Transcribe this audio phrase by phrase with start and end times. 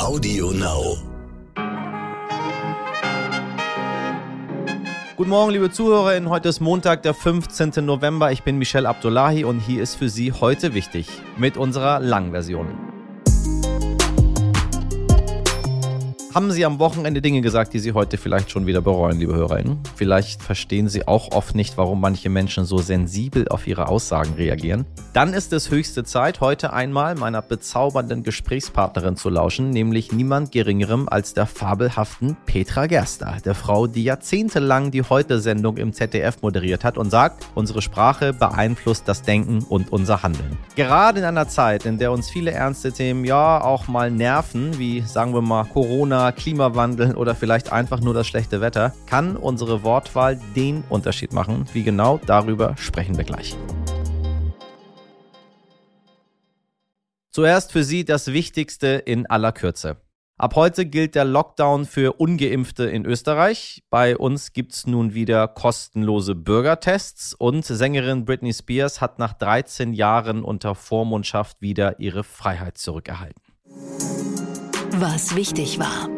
[0.00, 0.96] Audio Now.
[5.16, 6.30] Guten Morgen, liebe ZuhörerInnen.
[6.30, 7.84] Heute ist Montag, der 15.
[7.84, 8.32] November.
[8.32, 12.99] Ich bin Michel Abdullahi und hier ist für Sie heute wichtig mit unserer Langversion.
[16.32, 19.80] Haben Sie am Wochenende Dinge gesagt, die Sie heute vielleicht schon wieder bereuen, liebe HörerInnen?
[19.96, 24.86] Vielleicht verstehen Sie auch oft nicht, warum manche Menschen so sensibel auf ihre Aussagen reagieren.
[25.12, 31.08] Dann ist es höchste Zeit, heute einmal meiner bezaubernden Gesprächspartnerin zu lauschen, nämlich niemand Geringerem
[31.08, 36.96] als der fabelhaften Petra Gerster, der Frau, die jahrzehntelang die Heute-Sendung im ZDF moderiert hat
[36.96, 40.56] und sagt, unsere Sprache beeinflusst das Denken und unser Handeln.
[40.76, 45.00] Gerade in einer Zeit, in der uns viele ernste Themen ja auch mal nerven, wie
[45.00, 50.38] sagen wir mal Corona, Klimawandel oder vielleicht einfach nur das schlechte Wetter, kann unsere Wortwahl
[50.54, 51.66] den Unterschied machen.
[51.72, 53.56] Wie genau, darüber sprechen wir gleich.
[57.30, 59.96] Zuerst für Sie das Wichtigste in aller Kürze.
[60.40, 63.82] Ab heute gilt der Lockdown für ungeimpfte in Österreich.
[63.90, 69.92] Bei uns gibt es nun wieder kostenlose Bürgertests und Sängerin Britney Spears hat nach 13
[69.92, 73.42] Jahren unter Vormundschaft wieder ihre Freiheit zurückerhalten.
[75.02, 76.10] Was wichtig war.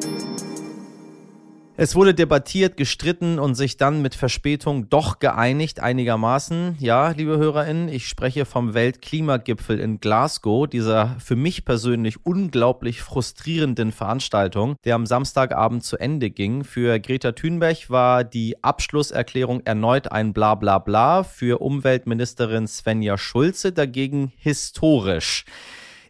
[1.77, 6.78] Es wurde debattiert, gestritten und sich dann mit Verspätung doch geeinigt einigermaßen.
[6.80, 13.92] Ja, liebe Hörerinnen, ich spreche vom Weltklimagipfel in Glasgow, dieser für mich persönlich unglaublich frustrierenden
[13.92, 16.64] Veranstaltung, der am Samstagabend zu Ende ging.
[16.64, 21.22] Für Greta Thunberg war die Abschlusserklärung erneut ein Blablabla, bla bla.
[21.22, 25.44] für Umweltministerin Svenja Schulze dagegen historisch.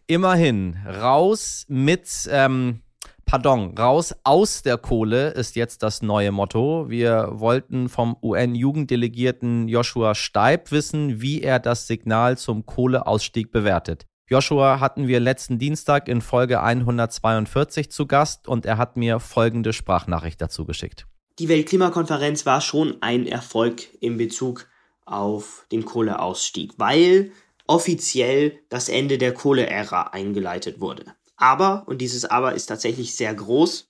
[0.07, 2.81] Immerhin raus mit ähm,
[3.25, 6.89] Pardon, raus aus der Kohle ist jetzt das neue Motto.
[6.89, 14.05] Wir wollten vom UN-Jugenddelegierten Joshua Steib wissen, wie er das Signal zum Kohleausstieg bewertet.
[14.29, 19.73] Joshua hatten wir letzten Dienstag in Folge 142 zu Gast und er hat mir folgende
[19.73, 21.07] Sprachnachricht dazu geschickt.
[21.39, 24.67] Die Weltklimakonferenz war schon ein Erfolg in Bezug
[25.05, 27.31] auf den Kohleausstieg, weil
[27.73, 31.05] offiziell das Ende der Kohleära eingeleitet wurde.
[31.37, 33.89] Aber, und dieses Aber ist tatsächlich sehr groß,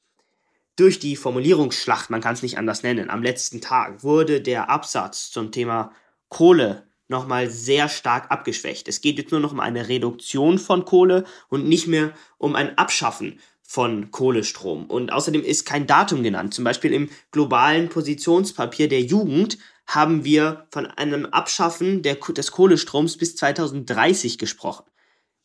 [0.78, 5.32] durch die Formulierungsschlacht, man kann es nicht anders nennen, am letzten Tag wurde der Absatz
[5.32, 5.92] zum Thema
[6.30, 8.88] Kohle nochmal sehr stark abgeschwächt.
[8.88, 12.78] Es geht jetzt nur noch um eine Reduktion von Kohle und nicht mehr um ein
[12.78, 14.86] Abschaffen von Kohlestrom.
[14.86, 16.54] Und außerdem ist kein Datum genannt.
[16.54, 23.18] Zum Beispiel im globalen Positionspapier der Jugend haben wir von einem Abschaffen der, des Kohlestroms
[23.18, 24.86] bis 2030 gesprochen.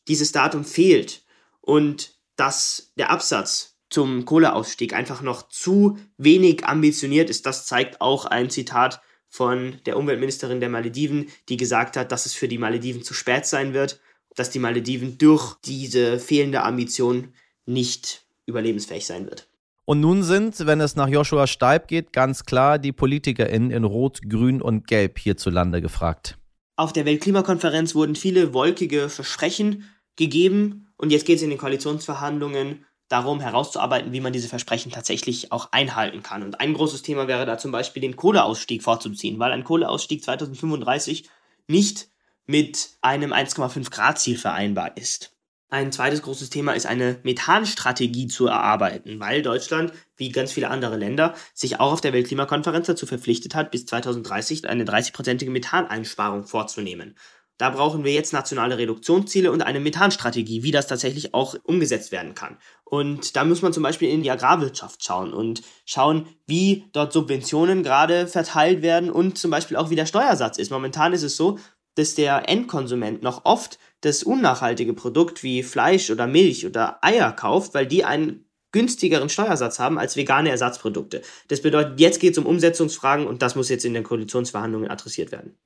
[0.07, 1.23] Dieses Datum fehlt
[1.61, 8.27] und dass der Absatz zum Kohleausstieg einfach noch zu wenig ambitioniert ist, das zeigt auch
[8.27, 13.03] ein Zitat von der Umweltministerin der Malediven, die gesagt hat, dass es für die Malediven
[13.03, 14.01] zu spät sein wird,
[14.35, 17.35] dass die Malediven durch diese fehlende Ambition
[17.67, 19.49] nicht überlebensfähig sein wird.
[19.89, 24.21] Und nun sind, wenn es nach Joshua Steib geht, ganz klar die PolitikerInnen in Rot,
[24.29, 26.37] Grün und Gelb hierzulande gefragt.
[26.77, 32.85] Auf der Weltklimakonferenz wurden viele wolkige Versprechen gegeben, und jetzt geht es in den Koalitionsverhandlungen
[33.09, 36.43] darum herauszuarbeiten, wie man diese Versprechen tatsächlich auch einhalten kann.
[36.43, 41.31] Und ein großes Thema wäre da zum Beispiel den Kohleausstieg vorzuziehen, weil ein Kohleausstieg 2035
[41.67, 42.09] nicht
[42.47, 45.38] mit einem 1,5 Grad Ziel vereinbar ist.
[45.71, 50.97] Ein zweites großes Thema ist eine Methanstrategie zu erarbeiten, weil Deutschland, wie ganz viele andere
[50.97, 57.17] Länder, sich auch auf der Weltklimakonferenz dazu verpflichtet hat, bis 2030 eine 30-prozentige Methaneinsparung vorzunehmen.
[57.59, 62.35] Da brauchen wir jetzt nationale Reduktionsziele und eine Methanstrategie, wie das tatsächlich auch umgesetzt werden
[62.35, 62.57] kann.
[62.85, 67.83] Und da muss man zum Beispiel in die Agrarwirtschaft schauen und schauen, wie dort Subventionen
[67.83, 70.71] gerade verteilt werden und zum Beispiel auch wie der Steuersatz ist.
[70.71, 71.59] Momentan ist es so,
[71.99, 77.75] dass der Endkonsument noch oft das unnachhaltige Produkt wie Fleisch oder Milch oder Eier kauft,
[77.75, 81.23] weil die einen günstigeren Steuersatz haben als vegane Ersatzprodukte.
[81.49, 85.33] Das bedeutet, jetzt geht es um Umsetzungsfragen und das muss jetzt in den Koalitionsverhandlungen adressiert
[85.33, 85.57] werden.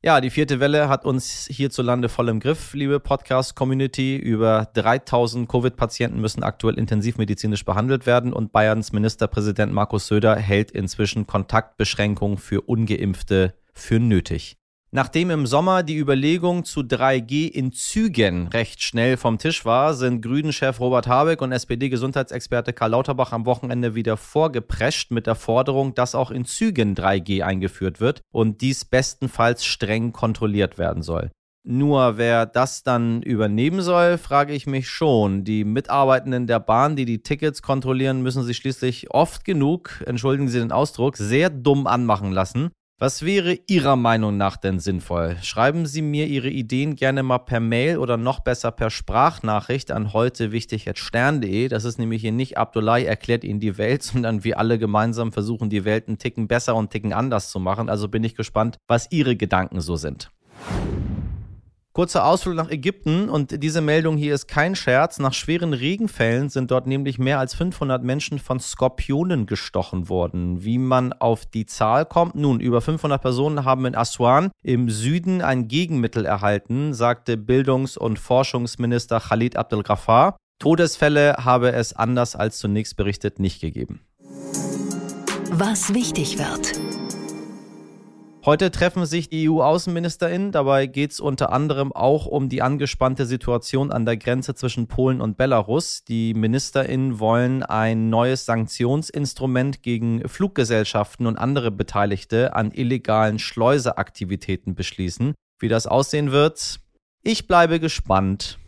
[0.00, 4.16] Ja, die vierte Welle hat uns hierzulande voll im Griff, liebe Podcast-Community.
[4.16, 11.26] Über 3000 Covid-Patienten müssen aktuell intensivmedizinisch behandelt werden und Bayerns Ministerpräsident Markus Söder hält inzwischen
[11.26, 14.56] Kontaktbeschränkungen für ungeimpfte für nötig.
[14.90, 20.22] Nachdem im Sommer die Überlegung zu 3G in Zügen recht schnell vom Tisch war, sind
[20.22, 26.14] Grünen-Chef Robert Habeck und SPD-Gesundheitsexperte Karl Lauterbach am Wochenende wieder vorgeprescht mit der Forderung, dass
[26.14, 31.32] auch in Zügen 3G eingeführt wird und dies bestenfalls streng kontrolliert werden soll.
[31.64, 35.44] Nur wer das dann übernehmen soll, frage ich mich schon.
[35.44, 40.60] Die Mitarbeitenden der Bahn, die die Tickets kontrollieren, müssen sich schließlich oft genug, entschuldigen Sie
[40.60, 45.36] den Ausdruck, sehr dumm anmachen lassen Was wäre Ihrer Meinung nach denn sinnvoll?
[45.40, 50.12] Schreiben Sie mir Ihre Ideen gerne mal per Mail oder noch besser per Sprachnachricht an
[50.12, 51.68] heute wichtig stern.de.
[51.68, 55.70] Das ist nämlich hier nicht Abdullahi erklärt Ihnen die Welt, sondern wir alle gemeinsam versuchen
[55.70, 57.88] die Welt einen Ticken besser und einen Ticken anders zu machen.
[57.88, 60.32] Also bin ich gespannt, was Ihre Gedanken so sind.
[61.98, 65.18] Kurzer Ausflug nach Ägypten und diese Meldung hier ist kein Scherz.
[65.18, 70.62] Nach schweren Regenfällen sind dort nämlich mehr als 500 Menschen von Skorpionen gestochen worden.
[70.62, 72.36] Wie man auf die Zahl kommt?
[72.36, 78.20] Nun, über 500 Personen haben in Aswan im Süden ein Gegenmittel erhalten, sagte Bildungs- und
[78.20, 80.36] Forschungsminister Khalid Abdel Ghaffar.
[80.60, 84.02] Todesfälle habe es anders als zunächst berichtet nicht gegeben.
[85.50, 86.87] Was wichtig wird.
[88.48, 90.52] Heute treffen sich die EU-AußenministerInnen.
[90.52, 95.20] Dabei geht es unter anderem auch um die angespannte Situation an der Grenze zwischen Polen
[95.20, 96.02] und Belarus.
[96.04, 105.34] Die MinisterInnen wollen ein neues Sanktionsinstrument gegen Fluggesellschaften und andere Beteiligte an illegalen Schleuseaktivitäten beschließen.
[105.60, 106.80] Wie das aussehen wird,
[107.22, 108.58] ich bleibe gespannt.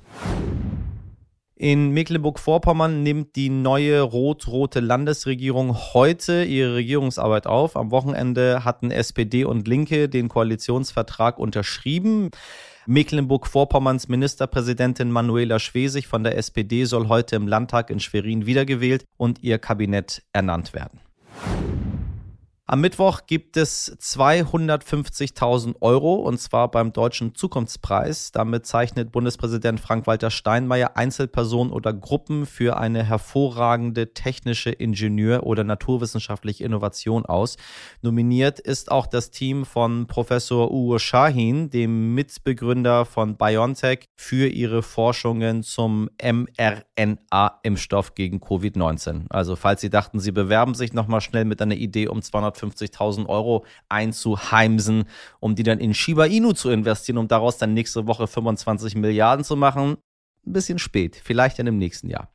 [1.63, 7.77] In Mecklenburg-Vorpommern nimmt die neue rot-rote Landesregierung heute ihre Regierungsarbeit auf.
[7.77, 12.31] Am Wochenende hatten SPD und Linke den Koalitionsvertrag unterschrieben.
[12.87, 19.43] Mecklenburg-Vorpommerns Ministerpräsidentin Manuela Schwesig von der SPD soll heute im Landtag in Schwerin wiedergewählt und
[19.43, 20.99] ihr Kabinett ernannt werden.
[22.73, 28.31] Am Mittwoch gibt es 250.000 Euro und zwar beim Deutschen Zukunftspreis.
[28.31, 36.63] Damit zeichnet Bundespräsident Frank-Walter Steinmeier Einzelpersonen oder Gruppen für eine hervorragende technische Ingenieur- oder naturwissenschaftliche
[36.63, 37.57] Innovation aus.
[38.03, 44.85] Nominiert ist auch das Team von Professor Uwe Shahin, dem Mitbegründer von BioNTech, für ihre
[44.85, 49.25] Forschungen zum mRNA-Impfstoff gegen Covid-19.
[49.29, 53.27] Also falls Sie dachten, Sie bewerben sich nochmal schnell mit einer Idee um 200 250.000
[53.27, 55.05] Euro einzuheimsen,
[55.41, 59.45] um die dann in Shiba Inu zu investieren, um daraus dann nächste Woche 25 Milliarden
[59.45, 59.97] zu machen.
[60.47, 62.31] Ein bisschen spät, vielleicht dann im nächsten Jahr.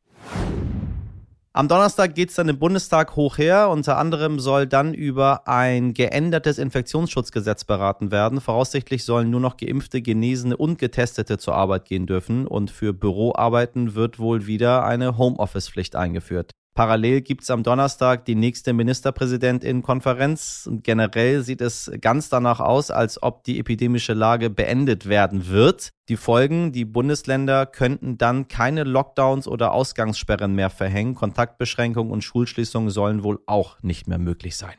[1.55, 3.69] Am Donnerstag geht es dann im Bundestag hoch her.
[3.69, 8.41] Unter anderem soll dann über ein geändertes Infektionsschutzgesetz beraten werden.
[8.41, 12.45] Voraussichtlich sollen nur noch geimpfte, Genesene und Getestete zur Arbeit gehen dürfen.
[12.45, 16.51] Und für Büroarbeiten wird wohl wieder eine Homeoffice-Pflicht eingeführt.
[16.75, 20.67] Parallel gibt es am Donnerstag die nächste Ministerpräsidentin-Konferenz.
[20.69, 25.93] Und generell sieht es ganz danach aus, als ob die epidemische Lage beendet werden wird.
[26.09, 31.15] Die Folgen, die Bundesländer könnten dann keine Lockdowns oder Ausgangssperren mehr verhängen.
[31.15, 34.75] Kontaktbeschränkungen und Schulschließungen sollen wohl auch nicht mehr möglich sein.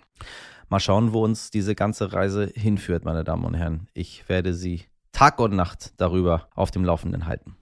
[0.69, 3.88] Mal schauen, wo uns diese ganze Reise hinführt, meine Damen und Herren.
[3.94, 4.82] Ich werde Sie
[5.12, 7.56] Tag und Nacht darüber auf dem Laufenden halten.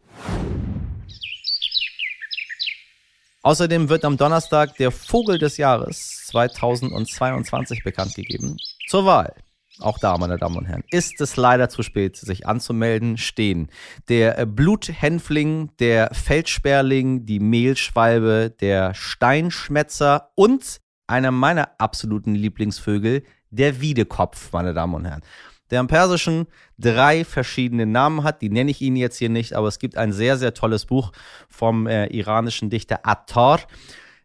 [3.45, 8.57] Außerdem wird am Donnerstag der Vogel des Jahres 2022 bekannt gegeben.
[8.89, 9.35] Zur Wahl.
[9.81, 13.69] Auch da, meine Damen und Herren, ist es leider zu spät, sich anzumelden, stehen
[14.09, 24.53] der Bluthänfling, der Feldsperling, die Mehlschwalbe, der Steinschmetzer und einer meiner absoluten Lieblingsvögel, der Wiedekopf,
[24.53, 25.23] meine Damen und Herren
[25.71, 26.47] der im Persischen
[26.79, 28.43] drei verschiedene Namen hat.
[28.43, 31.13] Die nenne ich Ihnen jetzt hier nicht, aber es gibt ein sehr, sehr tolles Buch
[31.49, 33.61] vom äh, iranischen Dichter Attar.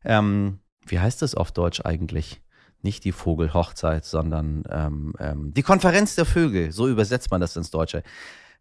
[0.03, 2.41] Ähm, wie heißt das auf Deutsch eigentlich?
[2.81, 6.71] Nicht die Vogelhochzeit, sondern ähm, ähm, die Konferenz der Vögel.
[6.71, 8.03] So übersetzt man das ins Deutsche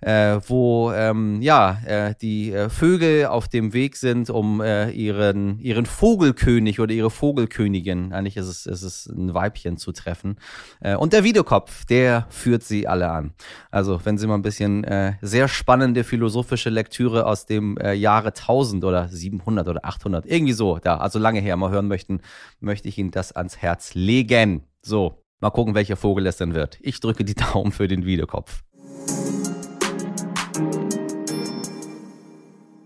[0.00, 5.58] äh, wo ähm, ja äh, die äh, Vögel auf dem Weg sind, um äh, ihren
[5.58, 10.38] ihren Vogelkönig oder ihre Vogelkönigin, eigentlich ist es ist es ein Weibchen zu treffen.
[10.80, 13.34] Äh, und der Videokopf, der führt sie alle an.
[13.70, 18.84] Also wenn Sie mal ein bisschen äh, sehr spannende philosophische Lektüre aus dem Jahre 1000
[18.84, 22.20] oder 700 oder 800 irgendwie so da, also lange her mal hören möchten,
[22.60, 24.64] möchte ich Ihnen das ans Herz legen.
[24.82, 26.78] So, mal gucken, welcher Vogel es denn wird.
[26.80, 28.62] Ich drücke die Daumen für den Videokopf.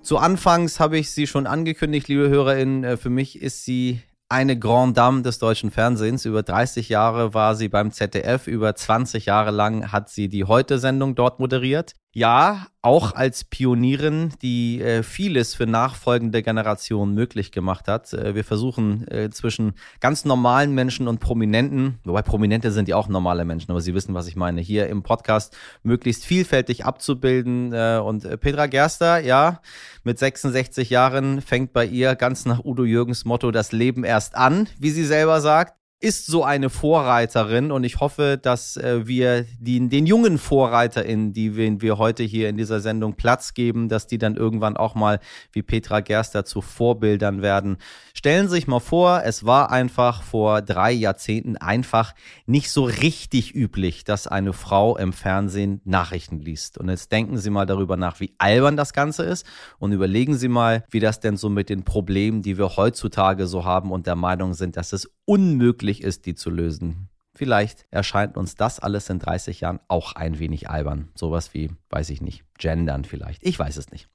[0.02, 2.82] Zu Anfangs habe ich sie schon angekündigt, liebe HörerInnen.
[2.82, 6.24] Äh, für mich ist sie eine Grande Dame des deutschen Fernsehens.
[6.24, 11.14] Über 30 Jahre war sie beim ZDF, über 20 Jahre lang hat sie die Heute-Sendung
[11.14, 11.94] dort moderiert.
[12.14, 18.12] Ja, auch als Pionierin, die äh, vieles für nachfolgende Generationen möglich gemacht hat.
[18.12, 23.08] Äh, wir versuchen äh, zwischen ganz normalen Menschen und Prominenten, wobei Prominente sind ja auch
[23.08, 27.72] normale Menschen, aber Sie wissen, was ich meine, hier im Podcast möglichst vielfältig abzubilden.
[27.72, 29.62] Äh, und äh, Petra Gerster, ja,
[30.04, 34.68] mit 66 Jahren fängt bei ihr ganz nach Udo Jürgens Motto das Leben erst an,
[34.78, 35.81] wie sie selber sagt.
[36.02, 41.54] Ist so eine Vorreiterin und ich hoffe, dass äh, wir die, den jungen VorreiterInnen, die
[41.56, 45.20] wir, wir heute hier in dieser Sendung Platz geben, dass die dann irgendwann auch mal
[45.52, 47.76] wie Petra Gerster zu Vorbildern werden.
[48.14, 52.14] Stellen Sie sich mal vor, es war einfach vor drei Jahrzehnten einfach
[52.46, 56.78] nicht so richtig üblich, dass eine Frau im Fernsehen Nachrichten liest.
[56.78, 59.46] Und jetzt denken Sie mal darüber nach, wie albern das Ganze ist
[59.78, 63.64] und überlegen Sie mal, wie das denn so mit den Problemen, die wir heutzutage so
[63.64, 67.08] haben und der Meinung sind, dass es unmöglich ist, die zu lösen.
[67.34, 71.08] Vielleicht erscheint uns das alles in 30 Jahren auch ein wenig albern.
[71.14, 73.42] Sowas wie, weiß ich nicht, gendern vielleicht.
[73.42, 74.08] Ich weiß es nicht.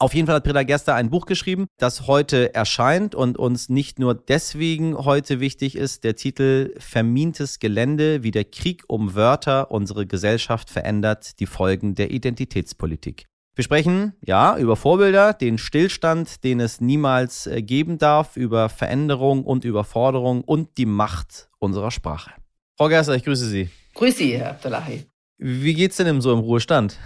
[0.00, 3.98] Auf jeden Fall hat Britta Gerster ein Buch geschrieben, das heute erscheint und uns nicht
[3.98, 6.04] nur deswegen heute wichtig ist.
[6.04, 12.12] Der Titel Vermintes Gelände, wie der Krieg um Wörter unsere Gesellschaft verändert, die Folgen der
[12.12, 13.27] Identitätspolitik.
[13.58, 19.42] Wir sprechen, ja, über Vorbilder, den Stillstand, den es niemals äh, geben darf, über Veränderung
[19.42, 22.30] und Überforderung und die Macht unserer Sprache.
[22.76, 23.68] Frau Gerster, ich grüße Sie.
[23.94, 25.06] Grüße Sie, Herr Abdullahi.
[25.38, 27.00] Wie geht's denn im so im Ruhestand?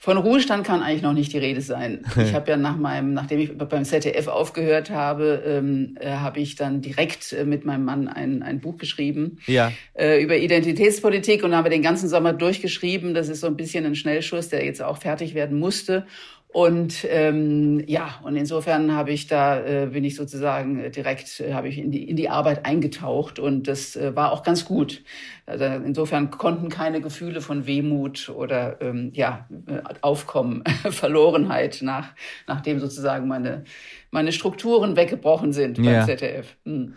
[0.00, 2.04] Von Ruhestand kann eigentlich noch nicht die Rede sein.
[2.18, 6.56] Ich habe ja nach meinem, nachdem ich beim ZDF aufgehört habe, ähm, äh, habe ich
[6.56, 9.72] dann direkt äh, mit meinem Mann ein, ein Buch geschrieben ja.
[9.94, 13.14] äh, über Identitätspolitik und haben wir den ganzen Sommer durchgeschrieben.
[13.14, 16.06] Das ist so ein bisschen ein Schnellschuss, der jetzt auch fertig werden musste.
[16.50, 21.52] Und ähm, ja, und insofern habe ich da äh, bin ich sozusagen äh, direkt äh,
[21.52, 25.02] habe ich in die in die Arbeit eingetaucht und das äh, war auch ganz gut.
[25.44, 32.14] Also insofern konnten keine Gefühle von Wehmut oder ähm, ja äh, Aufkommen, Verlorenheit nach
[32.46, 33.64] nachdem sozusagen meine
[34.10, 36.06] meine Strukturen weggebrochen sind beim Ja.
[36.06, 36.56] ZDF.
[36.64, 36.94] Hm.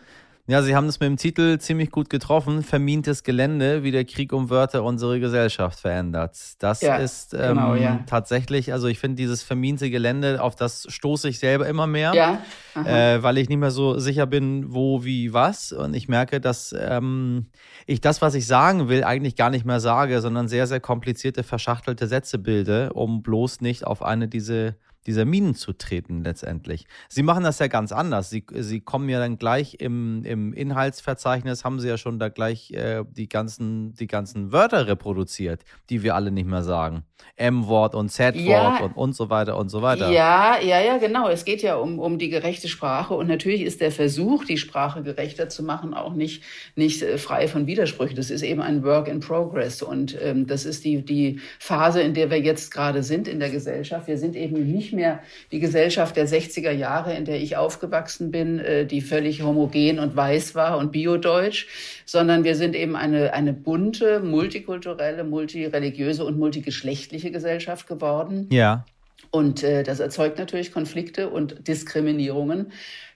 [0.51, 2.61] Ja, Sie haben es mit dem Titel ziemlich gut getroffen.
[2.61, 6.37] Vermintes Gelände, wie der Krieg um Wörter unsere Gesellschaft verändert.
[6.59, 8.03] Das Ja, ist ähm, genau, ja.
[8.05, 12.13] tatsächlich, also ich finde dieses verminte Gelände, auf das stoße ich selber immer mehr.
[12.13, 12.41] Ja.
[12.75, 15.71] Äh, weil ich nicht mehr so sicher bin, wo, wie, was.
[15.71, 17.45] Und ich merke, dass ähm,
[17.85, 21.43] ich das, was ich sagen will, eigentlich gar nicht mehr sage, sondern sehr, sehr komplizierte,
[21.43, 24.75] verschachtelte Sätze bilde, um bloß nicht auf eine diese
[25.07, 26.85] dieser Minen zu treten letztendlich.
[27.09, 28.29] Sie machen das ja ganz anders.
[28.29, 32.71] Sie, Sie kommen ja dann gleich im, im Inhaltsverzeichnis, haben Sie ja schon da gleich
[32.71, 37.03] äh, die, ganzen, die ganzen Wörter reproduziert, die wir alle nicht mehr sagen.
[37.35, 38.77] M-Wort und Z-Wort Ja.
[38.79, 40.09] und, und so weiter und so weiter.
[40.11, 41.29] Ja, ja, ja, genau.
[41.29, 43.13] Es geht ja um, um die gerechte Sprache.
[43.13, 46.43] Und natürlich ist der Versuch, die Sprache gerechter zu machen, auch nicht,
[46.75, 48.15] nicht äh, frei von Widersprüchen.
[48.15, 49.81] Das ist eben ein Work in Progress.
[49.81, 53.49] Und ähm, das ist die, die Phase, in der wir jetzt gerade sind in der
[53.49, 54.07] Gesellschaft.
[54.07, 55.19] Wir sind eben nicht mehr
[55.51, 60.15] die Gesellschaft der 60er Jahre, in der ich aufgewachsen bin, äh, die völlig homogen und
[60.15, 61.67] weiß war und biodeutsch,
[62.05, 68.47] sondern wir sind eben eine, eine bunte, multikulturelle, multireligiöse und multigeschlechtliche Gesellschaft geworden.
[68.51, 68.85] Ja.
[69.29, 72.71] Und äh, das erzeugt natürlich Konflikte und Diskriminierungen,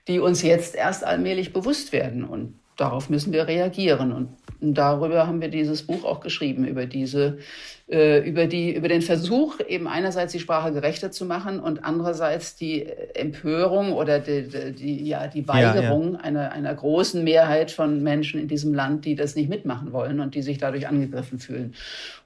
[0.08, 2.24] die uns jetzt erst allmählich bewusst werden.
[2.24, 4.12] Und darauf müssen wir reagieren.
[4.12, 4.28] Und
[4.60, 7.38] darüber haben wir dieses Buch auch geschrieben, über diese,
[7.88, 12.56] äh, über die, über den Versuch, eben einerseits die Sprache gerechter zu machen und andererseits
[12.56, 15.74] die Empörung oder die, die, ja, die Ja, ja.
[15.74, 20.20] Weigerung Einer, einer großen Mehrheit von Menschen in diesem Land, die das nicht mitmachen wollen
[20.20, 21.74] und die sich dadurch angegriffen fühlen.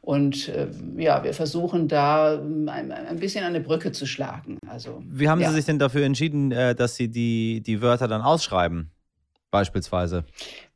[0.03, 4.59] Und äh, ja, wir versuchen da ähm, ein, ein bisschen eine Brücke zu schlagen.
[4.67, 5.51] Also, Wie haben ja.
[5.51, 8.91] Sie sich denn dafür entschieden, äh, dass Sie die, die Wörter dann ausschreiben?
[9.51, 10.25] Beispielsweise.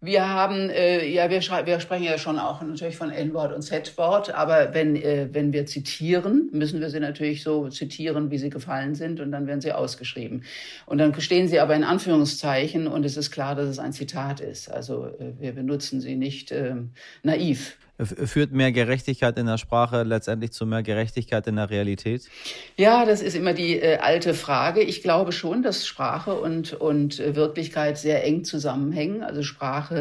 [0.04, 4.34] Wir haben, äh, ja, wir, wir sprechen ja schon auch natürlich von N-Wort und Z-Wort,
[4.34, 8.94] aber wenn, äh, wenn wir zitieren, müssen wir sie natürlich so zitieren, wie sie gefallen
[8.94, 10.44] sind und dann werden sie ausgeschrieben.
[10.84, 14.40] Und dann stehen sie aber in Anführungszeichen und es ist klar, dass es ein Zitat
[14.40, 14.70] ist.
[14.70, 16.90] Also äh, wir benutzen sie nicht ähm,
[17.22, 17.78] naiv.
[18.02, 22.28] Führt mehr Gerechtigkeit in der Sprache letztendlich zu mehr Gerechtigkeit in der Realität?
[22.76, 24.82] Ja, das ist immer die äh, alte Frage.
[24.82, 29.22] Ich glaube schon, dass Sprache und, und äh, Wirklichkeit sehr eng zusammenhängen.
[29.22, 29.93] Also Sprache,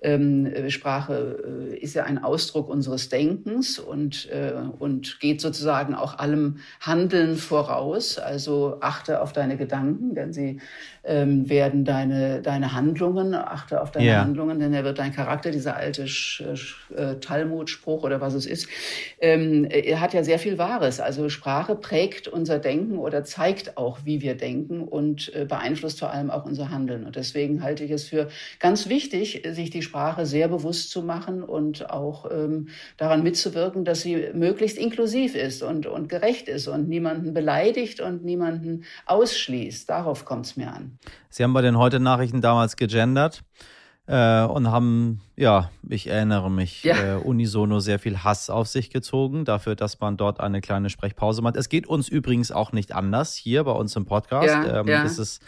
[0.00, 5.94] ähm, äh, Sprache äh, ist ja ein Ausdruck unseres Denkens und, äh, und geht sozusagen
[5.94, 8.18] auch allem Handeln voraus.
[8.18, 10.60] Also achte auf deine Gedanken, denn sie
[11.04, 14.20] ähm, werden deine, deine Handlungen, achte auf deine Ja.
[14.22, 18.46] Handlungen, denn er wird dein Charakter, dieser alte Sch, Sch, äh, Talmud-Spruch oder was es
[18.46, 18.68] ist,
[19.20, 21.00] ähm, er hat ja sehr viel Wahres.
[21.00, 26.10] Also Sprache prägt unser Denken oder zeigt auch, wie wir denken und äh, beeinflusst vor
[26.10, 27.04] allem auch unser Handeln.
[27.04, 28.28] Und deswegen halte ich es für
[28.60, 34.02] ganz wichtig, sich die Sprache sehr bewusst zu machen und auch ähm, daran mitzuwirken, dass
[34.02, 39.88] sie möglichst inklusiv ist und, und gerecht ist und niemanden beleidigt und niemanden ausschließt.
[39.88, 40.98] Darauf kommt es mir an.
[41.30, 43.42] Sie haben bei den Heute-Nachrichten damals gegendert.
[44.06, 47.16] äh, und haben, ja, ich erinnere mich, ja.
[47.16, 51.42] äh, unisono sehr viel Hass auf sich gezogen, dafür, dass man dort eine kleine Sprechpause
[51.42, 51.56] macht.
[51.56, 54.48] Es geht uns übrigens auch nicht anders hier bei uns im Podcast.
[54.48, 55.04] Ja, ähm, ja.
[55.04, 55.42] Es ist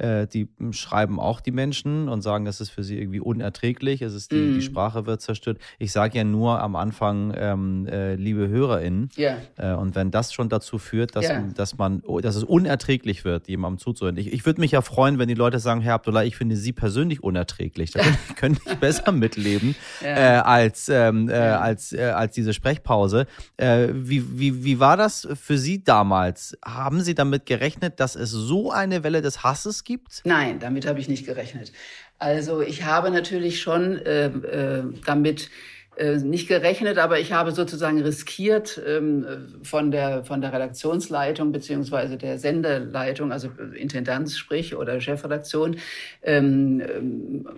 [0.00, 4.14] äh, die schreiben auch die Menschen und sagen, es ist für sie irgendwie unerträglich, es
[4.14, 4.54] ist die, mm.
[4.54, 5.58] die Sprache wird zerstört.
[5.78, 9.10] Ich sage ja nur am Anfang, ähm, äh, liebe HörerInnen.
[9.18, 9.36] Yeah.
[9.58, 11.44] Äh, und wenn das schon dazu führt, dass, yeah.
[11.54, 14.16] dass man, dass es unerträglich wird, jemandem zuzuhören.
[14.16, 16.72] Ich, ich würde mich ja freuen, wenn die Leute sagen, Herr Abdullah, ich finde Sie
[16.72, 17.90] persönlich unerträglich.
[17.90, 18.00] Da
[18.36, 20.38] könnte ich besser mitleben yeah.
[20.38, 23.26] äh, als, ähm, äh, als, äh, als diese Sprechpause.
[23.56, 26.56] Äh, wie, wie, wie war das für Sie damals?
[26.64, 29.90] Haben Sie damit gerechnet, dass es so eine Welle des Hasses gibt?
[29.90, 30.22] gibt?
[30.24, 31.72] Nein, damit habe ich nicht gerechnet.
[32.18, 35.50] Also ich habe natürlich schon äh, äh, damit
[36.00, 39.26] äh, nicht gerechnet, aber ich habe sozusagen riskiert ähm,
[39.62, 45.76] von der von der Redaktionsleitung beziehungsweise der Sendeleitung, also Intendanz sprich oder Chefredaktion,
[46.22, 47.48] ähm, ähm,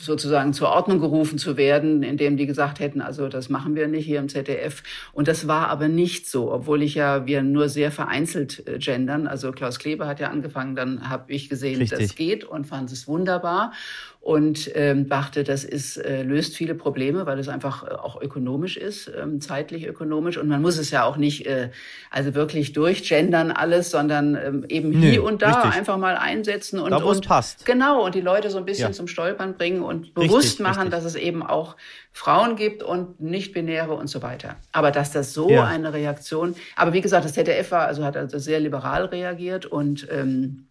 [0.00, 4.06] sozusagen zur Ordnung gerufen zu werden, indem die gesagt hätten, also das machen wir nicht
[4.06, 4.82] hier im ZDF.
[5.12, 9.26] Und das war aber nicht so, obwohl ich ja wir nur sehr vereinzelt äh, gendern.
[9.26, 11.98] Also Klaus Kleber hat ja angefangen, dann habe ich gesehen, Richtig.
[11.98, 13.72] das geht und fand es wunderbar
[14.22, 18.76] und ähm, dachte, das ist, äh, löst viele Probleme, weil es einfach äh, auch ökonomisch
[18.76, 20.36] ist, ähm, zeitlich ökonomisch.
[20.36, 21.70] Und man muss es ja auch nicht äh,
[22.10, 25.78] also wirklich durchgendern alles, sondern ähm, eben hier und da richtig.
[25.78, 27.64] einfach mal einsetzen und, da, und passt.
[27.66, 28.92] genau und die Leute so ein bisschen ja.
[28.92, 30.92] zum Stolpern bringen und bewusst richtig, machen, richtig.
[30.92, 31.76] dass es eben auch
[32.12, 34.56] Frauen gibt und nicht-binäre und so weiter.
[34.72, 35.64] Aber dass das so ja.
[35.64, 40.06] eine Reaktion, aber wie gesagt, das ZDF war, also hat also sehr liberal reagiert und
[40.10, 40.66] ähm,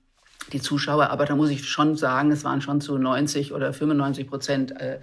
[0.54, 4.28] die Zuschauer, aber da muss ich schon sagen, es waren schon zu 90 oder 95
[4.28, 5.00] Prozent äh,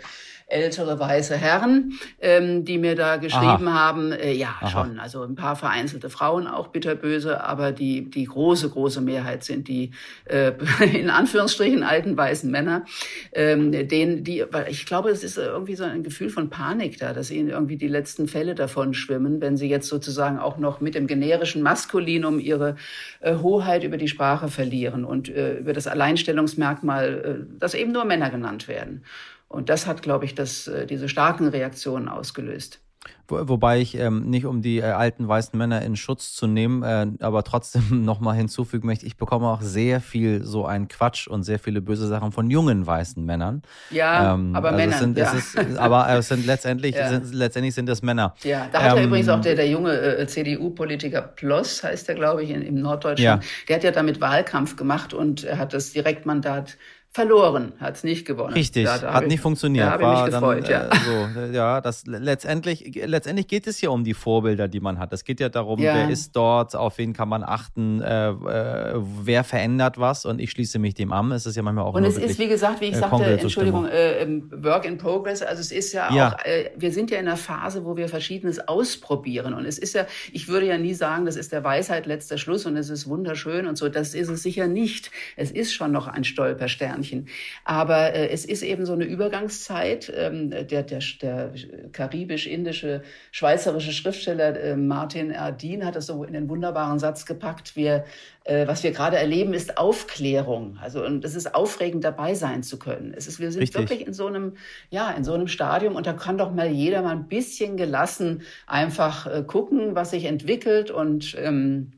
[0.49, 3.75] ältere weiße Herren, ähm, die mir da geschrieben Aha.
[3.75, 4.13] haben.
[4.13, 4.69] Äh, ja, Aha.
[4.69, 4.99] schon.
[4.99, 9.91] Also ein paar vereinzelte Frauen auch bitterböse, aber die, die große, große Mehrheit sind die
[10.25, 10.53] äh,
[10.93, 12.87] in Anführungsstrichen alten weißen Männer,
[13.33, 17.13] ähm, denen, die, weil ich glaube, es ist irgendwie so ein Gefühl von Panik da,
[17.13, 20.95] dass ihnen irgendwie die letzten Fälle davon schwimmen, wenn sie jetzt sozusagen auch noch mit
[20.95, 22.77] dem generischen Maskulinum ihre
[23.21, 28.07] äh, Hoheit über die Sprache verlieren und äh, über das Alleinstellungsmerkmal, äh, dass eben nur
[28.07, 29.03] Männer genannt werden.
[29.49, 32.81] Und das hat, glaube ich, das, äh, diese starken Reaktionen ausgelöst.
[33.29, 36.83] Wo, wobei ich ähm, nicht um die äh, alten weißen Männer in Schutz zu nehmen,
[36.83, 41.43] äh, aber trotzdem nochmal hinzufügen möchte, ich bekomme auch sehr viel so einen Quatsch und
[41.43, 43.63] sehr viele böse Sachen von jungen weißen Männern.
[43.91, 44.93] Ja, ähm, aber also Männer.
[44.93, 45.33] Es sind, ja.
[45.35, 47.09] es ist, aber es sind letztendlich, ja.
[47.11, 48.35] sind, letztendlich sind es Männer.
[48.43, 52.15] Ja, da hat ähm, ja übrigens auch der, der junge äh, CDU-Politiker Ploss, heißt der,
[52.15, 53.51] glaube ich, in, im Norddeutschland, ja.
[53.69, 56.79] der hat ja damit Wahlkampf gemacht und er hat das Direktmandat
[57.11, 58.53] verloren, hat es nicht gewonnen.
[58.53, 59.87] Richtig, da, da hat nicht ich, funktioniert.
[59.87, 61.43] Da habe ich mich gefreut, dann, ja.
[61.43, 65.13] Äh, so, ja, das letztendlich, letztendlich geht es ja um die Vorbilder, die man hat.
[65.13, 65.95] Es geht ja darum, ja.
[65.95, 70.51] wer ist dort, auf wen kann man achten, äh, äh, wer verändert was und ich
[70.51, 71.31] schließe mich dem an.
[71.33, 73.87] Es ist ja manchmal auch Und es ist, wie gesagt, wie ich äh, sagte, Entschuldigung,
[73.87, 75.43] äh, Work in Progress.
[75.43, 76.33] Also es ist ja, ja.
[76.33, 76.39] auch,
[76.77, 79.55] wir sind ja in einer Phase, wo wir Verschiedenes ausprobieren.
[79.55, 82.67] Und es ist ja, ich würde ja nie sagen, das ist der Weisheit letzter Schluss
[82.67, 83.89] und es ist wunderschön und so.
[83.89, 85.11] Das ist es sicher nicht.
[85.37, 86.79] Es ist schon noch ein Stolperstern.
[86.79, 87.29] Sternchen.
[87.65, 90.13] Aber es ist eben so eine Übergangszeit.
[90.15, 91.53] Ähm, der, der, der
[91.93, 98.05] karibisch-indische, schweizerische Schriftsteller äh, Martin Erdin hat das so in den wunderbaren Satz gepackt, wir,
[98.45, 100.79] äh, was wir gerade erleben, ist Aufklärung.
[100.81, 103.15] Also und es ist aufregend, dabei sein zu können.
[103.17, 103.81] Es ist, wir sind Richtig.
[103.81, 104.55] wirklich in so einem,
[104.91, 108.43] ja, in so einem Stadium und da kann doch mal jeder mal ein bisschen gelassen
[108.67, 111.93] einfach äh, gucken, was sich entwickelt und ähm,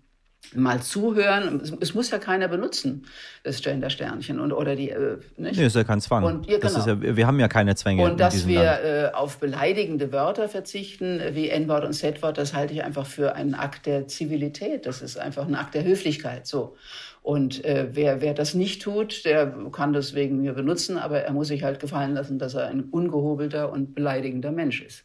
[0.54, 1.60] mal zuhören.
[1.80, 3.06] Es, muss ja keiner benutzen,
[3.44, 4.90] das Gender-Sternchen und oder die.
[4.90, 5.58] Äh, nicht?
[5.58, 6.24] Nee, ist ja kein Zwang.
[6.24, 6.86] Und, ja, genau.
[6.86, 8.02] ja, wir haben ja keine Zwänge.
[8.02, 12.82] Und dass wir äh, auf beleidigende Wörter verzichten, wie N-Wort und Z-Wort, das halte ich
[12.82, 14.86] einfach für einen Akt der Zivilität.
[14.86, 16.46] Das ist einfach ein Akt der Höflichkeit.
[16.46, 16.76] So.
[17.22, 21.32] Und äh, wer, wer das nicht tut, der kann das wegen mir benutzen, aber er
[21.32, 25.04] muss sich halt gefallen lassen, dass er ein ungehobelter und beleidigender Mensch ist.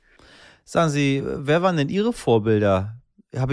[0.63, 2.95] Sagen Sie, wer waren denn Ihre Vorbilder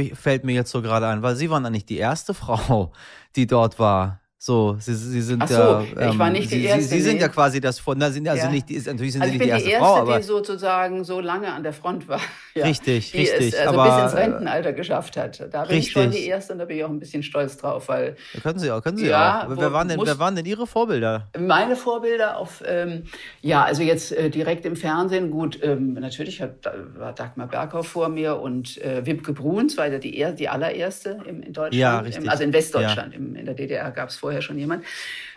[0.02, 2.92] ich, fällt mir jetzt so gerade ein, weil Sie waren eigentlich die erste Frau,
[3.36, 4.21] die dort war.
[4.44, 5.84] So, sie, sie sind so, ja.
[6.00, 6.82] Ähm, ich war nicht die sie, erste.
[6.82, 8.50] Sie, sie sind ja quasi das von, na, sind also ja.
[8.50, 11.20] nicht, natürlich sind also sie nicht die erste, die erste Frau, aber die sozusagen so
[11.20, 12.18] lange an der Front war.
[12.54, 13.54] Ja, richtig, die richtig.
[13.54, 15.40] Es, also aber, bis ins Rentenalter geschafft hat.
[15.40, 15.78] Da bin richtig.
[15.78, 18.14] ich schon die erste und da bin ich auch ein bisschen stolz drauf, weil.
[18.34, 19.56] Ja, können Sie auch, können Sie ja, auch.
[19.56, 21.28] Wer waren denn, wer waren denn Ihre Vorbilder?
[21.38, 23.04] Meine Vorbilder auf, ähm,
[23.40, 26.56] ja, also jetzt äh, direkt im Fernsehen, gut, ähm, natürlich hat,
[26.94, 31.42] war Dagmar Berghoff vor mir und äh, Wimke Bruns war ja die, die allererste im,
[31.42, 31.74] in Deutschland.
[31.74, 32.24] Ja, richtig.
[32.24, 33.14] Im, also in Westdeutschland.
[33.14, 34.84] Im, in der DDR gab es vorher schon jemand.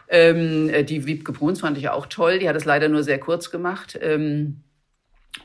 [0.07, 2.39] Ähm, äh, die Wiebke Bruns fand ich auch toll.
[2.39, 3.97] Die hat es leider nur sehr kurz gemacht.
[4.01, 4.61] Ähm,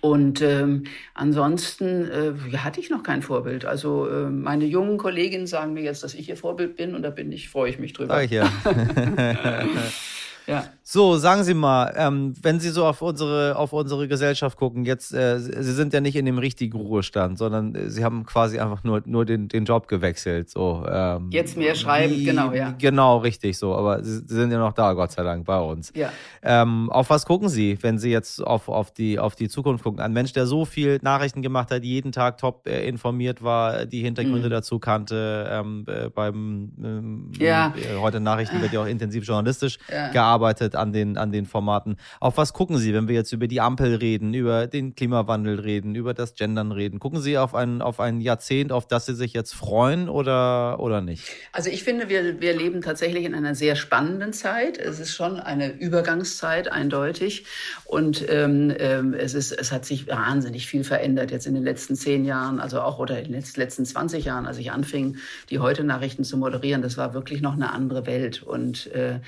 [0.01, 0.85] und ähm,
[1.15, 3.65] ansonsten äh, hatte ich noch kein Vorbild.
[3.65, 7.11] Also äh, meine jungen Kolleginnen sagen mir jetzt, dass ich ihr Vorbild bin und da
[7.11, 8.15] bin ich, freue ich mich drüber.
[8.15, 8.51] Sag ich ja.
[10.51, 10.65] Ja.
[10.83, 15.15] So, sagen Sie mal, ähm, wenn Sie so auf unsere, auf unsere Gesellschaft gucken, jetzt,
[15.15, 18.83] äh, Sie sind ja nicht in dem richtigen Ruhestand, sondern äh, Sie haben quasi einfach
[18.83, 20.51] nur, nur den, den Job gewechselt.
[20.51, 22.75] So, ähm, jetzt mehr schreiben, wie, genau, ja.
[22.77, 23.77] Genau, richtig so.
[23.77, 25.93] Aber Sie, Sie, sind ja noch da, Gott sei Dank, bei uns.
[25.95, 26.11] Ja.
[26.43, 30.01] Ähm, auf was gucken Sie, wenn Sie jetzt auf, auf, die, auf die Zukunft gucken?
[30.01, 34.03] Ein Mensch, der so viel Nachrichten gemacht hat, jeden Tag top äh, informiert war, die
[34.03, 34.53] Hintergründe mhm.
[34.53, 37.73] dazu kannte, ähm, äh, beim ähm, ja.
[37.77, 40.09] Äh, heute Nachrichten wird ja auch intensiv journalistisch ja.
[40.09, 41.97] gearbeitet an den, an den Formaten.
[42.21, 45.95] Auf was gucken Sie, wenn wir jetzt über die Ampel reden, über den Klimawandel reden,
[45.95, 46.99] über das Gendern reden?
[46.99, 51.01] Gucken Sie auf ein, auf ein Jahrzehnt, auf das Sie sich jetzt freuen oder, oder
[51.01, 51.25] nicht?
[51.53, 54.79] Also ich finde, wir, wir leben tatsächlich in einer sehr spannenden Zeit.
[54.79, 57.45] Es ist schon eine Übergangszeit, eindeutig.
[57.85, 61.97] Und ähm, ähm, es, ist, es hat sich wahnsinnig viel verändert jetzt in den letzten
[61.97, 65.17] zehn Jahren, also auch oder in den letzten 20 Jahren, als ich anfing,
[65.51, 66.83] die Heute-Nachrichten zu moderieren.
[66.83, 68.43] Das war wirklich noch eine andere Welt.
[68.43, 69.21] Und äh,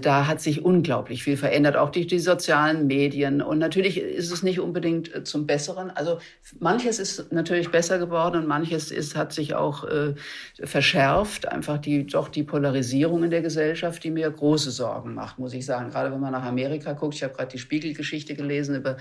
[0.00, 3.40] da hat sich unglaublich viel verändert, auch durch die sozialen Medien.
[3.40, 5.90] Und natürlich ist es nicht unbedingt äh, zum Besseren.
[5.90, 6.18] Also
[6.58, 10.14] manches ist natürlich besser geworden und manches ist, hat sich auch äh,
[10.62, 11.46] verschärft.
[11.46, 15.64] Einfach die, doch die Polarisierung in der Gesellschaft, die mir große Sorgen macht, muss ich
[15.64, 15.90] sagen.
[15.90, 17.14] Gerade wenn man nach Amerika guckt.
[17.14, 18.96] Ich habe gerade die Spiegelgeschichte gelesen über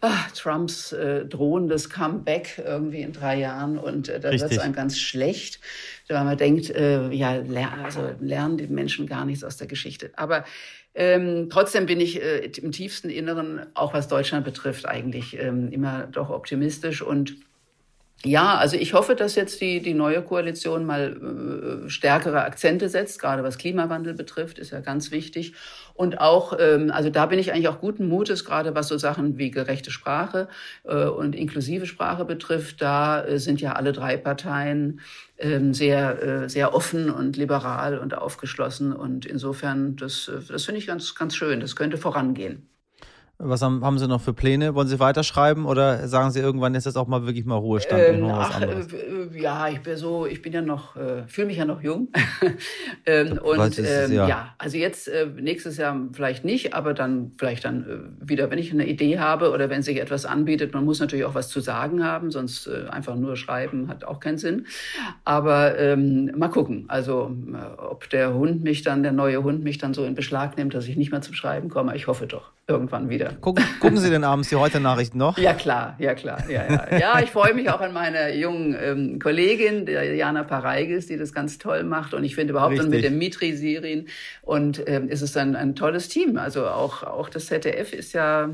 [0.00, 4.72] ach, Trumps äh, drohendes Comeback irgendwie in drei Jahren und äh, da wird es einem
[4.72, 5.60] ganz schlecht,
[6.14, 10.10] weil man denkt, äh, ja, ler also lernen die Menschen gar nichts aus der Geschichte.
[10.16, 10.44] Aber
[10.94, 16.06] ähm, trotzdem bin ich äh, im tiefsten Inneren, auch was Deutschland betrifft, eigentlich ähm, immer
[16.06, 17.36] doch optimistisch und
[18.24, 23.18] ja, also ich hoffe, dass jetzt die, die neue Koalition mal äh, stärkere Akzente setzt,
[23.18, 25.54] gerade was Klimawandel betrifft, ist ja ganz wichtig.
[25.94, 29.38] Und auch, ähm, also da bin ich eigentlich auch guten Mutes, gerade was so Sachen
[29.38, 30.48] wie gerechte Sprache
[30.84, 32.82] äh, und inklusive Sprache betrifft.
[32.82, 35.00] Da äh, sind ja alle drei Parteien
[35.38, 38.92] ähm, sehr, äh, sehr offen und liberal und aufgeschlossen.
[38.92, 41.60] Und insofern, das, äh, das finde ich ganz, ganz schön.
[41.60, 42.69] Das könnte vorangehen.
[43.42, 44.74] Was haben, haben Sie noch für Pläne?
[44.74, 48.02] Wollen Sie weiterschreiben oder sagen Sie irgendwann ist jetzt auch mal wirklich mal Ruhestand?
[48.02, 51.64] Ähm, ach, äh, ja, ich bin so, ich bin ja noch, äh, fühle mich ja
[51.64, 52.08] noch jung.
[53.06, 54.28] ähm, und ähm, ja.
[54.28, 54.54] ja.
[54.58, 58.72] also jetzt äh, nächstes Jahr vielleicht nicht, aber dann vielleicht dann äh, wieder, wenn ich
[58.72, 60.74] eine Idee habe oder wenn sich etwas anbietet.
[60.74, 64.20] Man muss natürlich auch was zu sagen haben, sonst äh, einfach nur schreiben hat auch
[64.20, 64.66] keinen Sinn.
[65.24, 66.84] Aber ähm, mal gucken.
[66.88, 70.58] Also äh, ob der Hund mich dann, der neue Hund mich dann so in Beschlag
[70.58, 71.96] nimmt, dass ich nicht mehr zum Schreiben komme.
[71.96, 73.29] Ich hoffe doch irgendwann wieder.
[73.40, 75.38] Gucken, gucken Sie denn abends die Heute-Nachrichten noch?
[75.38, 76.42] Ja, klar, ja, klar.
[76.48, 76.98] Ja, ja.
[76.98, 81.32] ja ich freue mich auch an meine jungen ähm, Kollegin, der Jana Pareigis, die das
[81.32, 82.14] ganz toll macht.
[82.14, 84.06] Und ich finde überhaupt dann mit dem Mitri Sirin
[84.42, 86.36] und ähm, ist es ein, ein tolles Team.
[86.36, 88.50] Also auch, auch das ZDF ist ja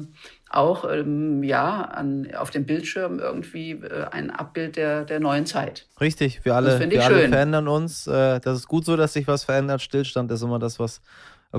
[0.49, 5.87] auch ähm, ja an, auf dem Bildschirm irgendwie äh, ein Abbild der, der neuen Zeit.
[6.01, 8.07] Richtig, wir alle, wir alle verändern uns.
[8.07, 9.83] Äh, das ist gut so, dass sich was verändert.
[9.83, 11.01] Stillstand ist immer das, was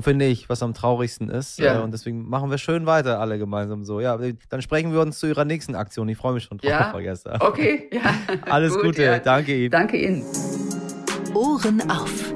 [0.00, 1.58] finde ich, was am traurigsten ist.
[1.58, 1.80] Ja.
[1.80, 4.00] Äh, und deswegen machen wir schön weiter alle gemeinsam so.
[4.00, 6.08] Ja, dann sprechen wir uns zu Ihrer nächsten Aktion.
[6.08, 6.90] Ich freue mich schon drauf, ja?
[6.90, 7.38] Frau Gester.
[7.40, 8.14] Okay, ja.
[8.42, 9.18] Alles Gut, Gute, ja.
[9.18, 9.70] danke Ihnen.
[9.70, 10.24] Danke Ihnen.
[11.34, 12.32] Ohren auf.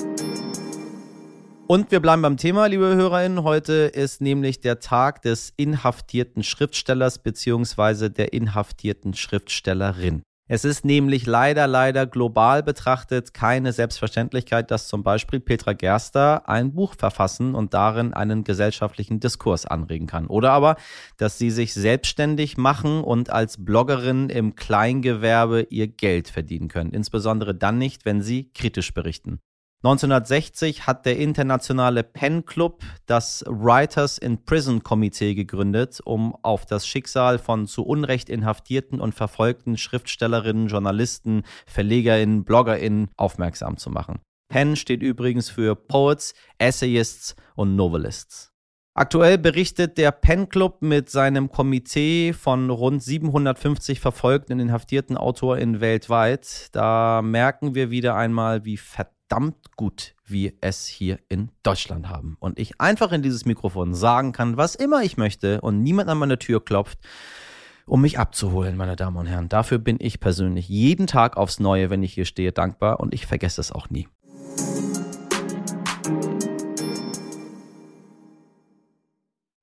[1.67, 3.45] Und wir bleiben beim Thema, liebe HörerInnen.
[3.45, 8.11] Heute ist nämlich der Tag des inhaftierten Schriftstellers bzw.
[8.11, 10.23] der inhaftierten Schriftstellerin.
[10.55, 16.75] Es ist nämlich leider, leider global betrachtet keine Selbstverständlichkeit, dass zum Beispiel Petra Gerster ein
[16.75, 20.27] Buch verfassen und darin einen gesellschaftlichen Diskurs anregen kann.
[20.27, 20.77] Oder aber,
[21.17, 26.91] dass sie sich selbstständig machen und als Bloggerin im Kleingewerbe ihr Geld verdienen können.
[26.91, 29.41] Insbesondere dann nicht, wenn sie kritisch berichten.
[29.85, 36.87] 1960 hat der internationale Pen Club das Writers in Prison Komitee gegründet, um auf das
[36.87, 44.21] Schicksal von zu Unrecht inhaftierten und verfolgten Schriftstellerinnen, Journalisten, Verlegerinnen, Bloggerinnen aufmerksam zu machen.
[44.49, 48.53] Pen steht übrigens für Poets, Essayists und Novelists.
[48.95, 55.81] Aktuell berichtet der Pen Club mit seinem Komitee von rund 750 verfolgten und inhaftierten AutorInnen
[55.81, 56.69] weltweit.
[56.71, 62.37] Da merken wir wieder einmal, wie verdammt verdammt gut wir es hier in Deutschland haben.
[62.39, 66.19] Und ich einfach in dieses Mikrofon sagen kann, was immer ich möchte und niemand an
[66.19, 66.99] meine Tür klopft,
[67.87, 69.49] um mich abzuholen, meine Damen und Herren.
[69.49, 73.25] Dafür bin ich persönlich jeden Tag aufs Neue, wenn ich hier stehe, dankbar und ich
[73.25, 74.07] vergesse es auch nie.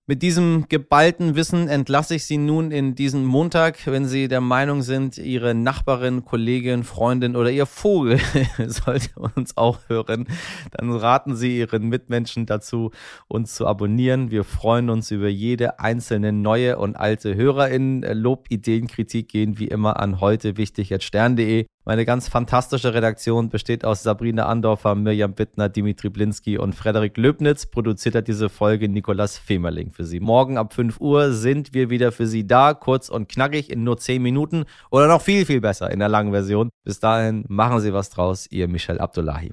[0.10, 3.86] Mit diesem geballten Wissen entlasse ich Sie nun in diesen Montag.
[3.86, 8.20] Wenn Sie der Meinung sind, Ihre Nachbarin, Kollegin, Freundin oder Ihr Vogel
[8.66, 10.28] sollte uns auch hören,
[10.72, 12.90] dann raten Sie Ihren Mitmenschen dazu,
[13.28, 14.32] uns zu abonnieren.
[14.32, 18.02] Wir freuen uns über jede einzelne neue und alte HörerInnen.
[18.20, 21.68] Lob, Ideen, Kritik gehen wie immer an heute wichtig jetzt stern.de.
[21.86, 27.66] Meine ganz fantastische Redaktion besteht aus Sabrina Andorfer, Mirjam Bittner, Dimitri Blinski und Frederik Löbnitz.
[27.66, 30.20] Produziert hat diese Folge Nikolas Femerling für Sie.
[30.20, 33.98] Morgen ab 5 Uhr sind wir wieder für Sie da, kurz und knackig in nur
[33.98, 36.70] 10 Minuten oder noch viel, viel besser in der langen Version.
[36.84, 39.52] Bis dahin machen Sie was draus, Ihr Michel Abdullahi.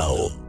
[0.00, 0.39] Audio Now.